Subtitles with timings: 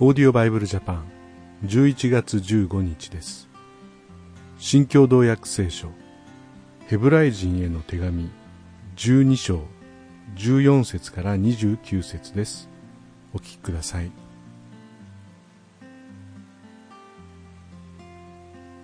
[0.00, 1.04] オーディオバイブルジャパン
[1.66, 3.48] 11月15日です。
[4.58, 5.88] 新共同訳聖書
[6.88, 8.28] ヘブライ人への手紙
[8.96, 9.62] 12章
[10.34, 12.68] 14節から29節です。
[13.32, 14.10] お聞きください。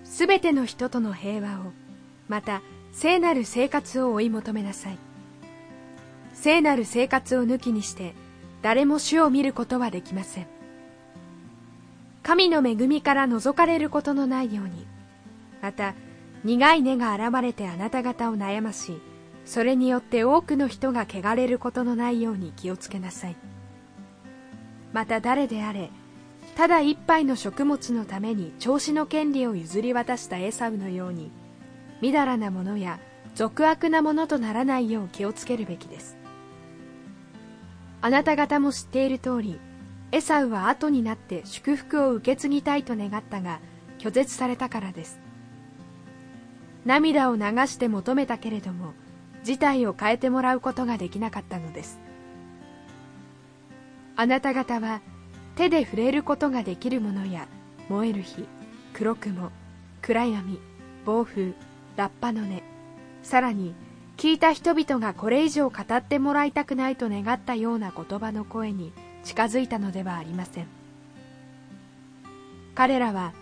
[0.05, 1.73] すべての人との平和を
[2.29, 4.99] また聖なる生活を追い求めなさい。
[6.35, 8.15] 聖なる生活を抜きにして
[8.63, 10.60] 誰も主を見ることはできません。
[12.31, 14.87] 神の恵みから覗かれることのないように。
[15.61, 15.97] また
[16.45, 19.01] 苦い根が現れてあなた方を悩まし
[19.45, 23.37] それによって多くの人が汚れることのないように気をつけなさい。
[24.93, 25.91] また誰であれ
[26.55, 31.33] ただ一杯の食物のために調子の権利を譲り渡したエサウのように
[32.01, 33.01] みだらなものや
[33.35, 36.17] 俗悪なものとならないよう気をつけるべきです。
[38.01, 39.59] あなた方も知っている通り
[40.13, 43.61] エサウは後になって祝福を受け継ぎたいと願ったが
[43.99, 45.21] 拒絶されたからです。
[46.85, 48.95] 涙を流して求めたけれども
[49.45, 52.01] 事態を変えてもらうことができなかったのです。
[54.17, 55.01] あなた方は
[55.57, 57.47] 手で触れることができるものや
[57.89, 58.47] 燃える火
[58.93, 59.51] 黒雲
[60.03, 60.59] 暗闇
[61.05, 61.53] 暴風
[61.97, 62.63] ラッパの音
[63.23, 63.75] さらに
[64.17, 68.93] 聞いた人々がこれ以上語ってもらいたくないと願ったような言葉の声に
[69.25, 70.67] 近づいたのではありません。
[72.75, 73.33] 彼らは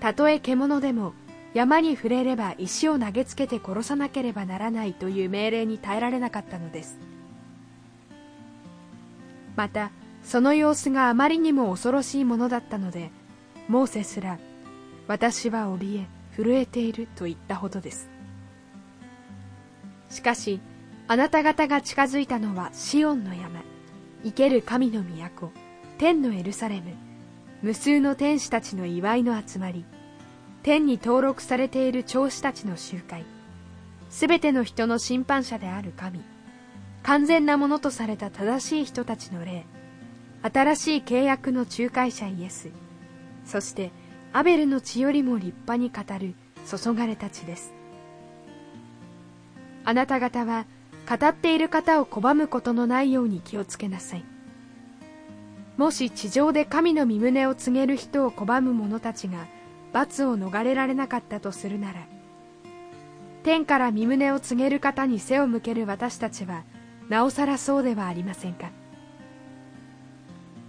[0.00, 1.14] たとえ獣でも
[1.54, 6.98] 山に触れれば石を投げつけて殺さなければならないという命令に耐えられなかったのです。
[9.56, 9.90] また
[10.24, 13.10] その様子があまりにも恐ろしいものだったので
[13.68, 14.38] モーセすら
[15.06, 18.10] 私は怯え震えていると言ったほどです。
[20.10, 20.60] しかし
[21.06, 23.73] あなた方が近づいたのはシオンの山。
[24.24, 25.52] 生ける神の都
[25.98, 26.94] 天のエルサレム
[27.62, 29.84] 無数の天使たちの祝いの集まり
[30.62, 33.24] 天に登録されている長子たちの集会
[34.10, 36.20] すべての人の審判者である神
[37.02, 39.66] 完全なものとされた正しい人たちの霊
[40.42, 42.70] 新しい契約の仲介者イエス
[43.44, 43.92] そして
[44.32, 46.34] アベルの血よりも立派に語る
[46.66, 47.72] 注がれたちです。
[49.84, 50.66] あなた方は
[51.08, 54.24] 語っている方を拒むことのないように気をつけなさい。
[55.76, 59.46] もし地上で神の身旨を告げる人を拒む者たちが
[59.92, 62.06] 罰を逃れられなかったとするなら
[63.42, 66.62] 天から身旨を告げる方に背を向ける私たちは
[67.08, 68.70] なおさらそうではありませんか。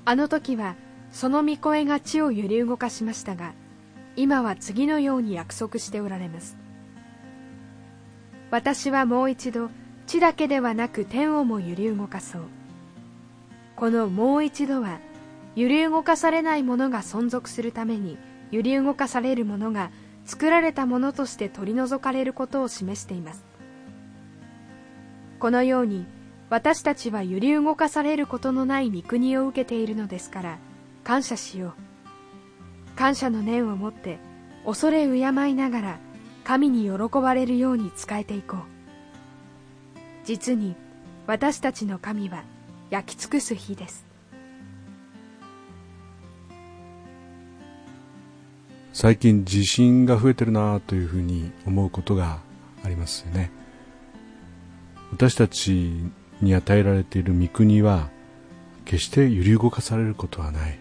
[0.08, 0.76] あの時は
[1.12, 3.54] その御声が地を揺り動かしましたが
[4.16, 6.58] 今は次のように約束しておられます。
[8.52, 9.70] 私はもう一度
[10.08, 12.42] 地だけではなく天をも揺り動かそう。
[13.76, 15.00] このもう一度は
[15.56, 18.18] 揺り動かされないものが存続するために
[18.52, 19.92] 揺り動かされるものが
[20.26, 23.44] 作られたものとして取り除かれることを示しています。
[25.40, 26.06] このように
[26.50, 30.58] 私たちは揺り動かされることのない御国を受けているのですから
[31.04, 31.74] 感謝しよう。
[32.96, 34.20] 感謝の念を持って
[34.66, 36.00] 恐れ敬いながら
[36.44, 38.75] 神に喜ばれるように仕えていこう。
[40.26, 40.76] 実に
[41.28, 42.44] 私たちの神は
[42.90, 44.06] 焼き尽くす日です。
[48.92, 52.40] 最近地震が増えてるなというふうに思うことが
[52.84, 53.52] ありますよね。
[55.12, 55.94] 私たち
[56.42, 58.10] に与えられている御国は
[58.84, 60.80] 決して揺り動かされることはない。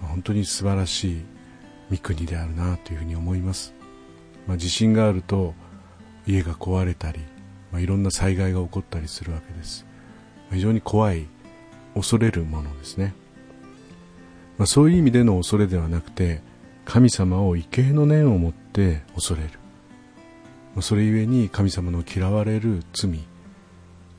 [0.00, 1.24] 本当に素晴らしい
[1.90, 3.74] 御国であるなというふうに思います、
[4.46, 5.54] まあ、地震があると
[6.26, 7.20] 家が壊れたり、
[7.72, 9.86] まあ、いろんな災害が起こったりするわけです。
[10.52, 11.26] 非常に怖い
[11.94, 13.14] 恐れるものですね、
[14.58, 16.42] まあ、そういう意味での恐れではなくて
[16.84, 19.50] 神様を畏敬の念を持って恐れる。
[20.74, 23.20] まそれゆえに神様の嫌われる罪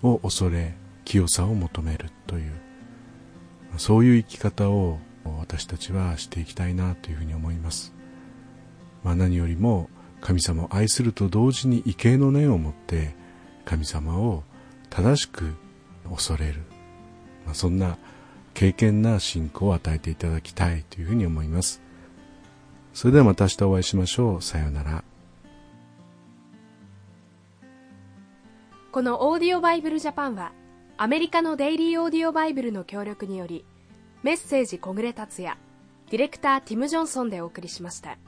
[0.04, 2.52] を恐れ清さを求めるという。
[3.72, 7.94] まそういう生き方を私たちはしていきたいなというふうに思います、
[9.04, 9.90] まあ、何よりも
[10.22, 13.16] 神様を愛すると同時に畏敬の念を持って
[13.66, 14.44] 神様を
[14.90, 15.54] 正しく
[16.10, 16.62] 恐れる、
[17.46, 17.98] まあ、そんな
[18.54, 21.84] 敬虔な信仰を与えていただきたいというふうに思います
[22.94, 24.42] それではまた明日お会いしましょう。
[24.42, 25.04] さようなら。
[28.92, 30.52] このオーディオバイブルジャパンは
[30.98, 33.66] アメリカのデイリーオーディオバイブルの協力により
[34.22, 35.58] メッセージ小暮達也
[36.12, 38.20] ディレクターティム・ジョンソンでお送りしました。